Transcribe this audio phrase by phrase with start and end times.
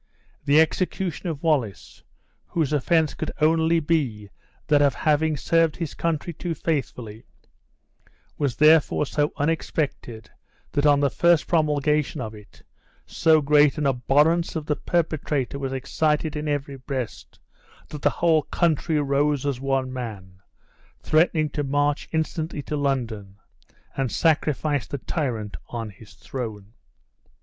[0.45, 2.01] The execution of Wallace,
[2.47, 4.31] whose offense could only be
[4.65, 7.23] that of having served his country too faithfully,
[8.35, 10.27] was therefore so unexpected,
[10.71, 12.63] that on the first promulgation of it,
[13.05, 17.39] so great an abhorrence of the perpetrator was excited in every breast,
[17.89, 20.41] that the whole country rose as one man,
[21.03, 23.37] threatening to march instantly to London,
[23.95, 26.73] and sacrifice the tyrant on his throne.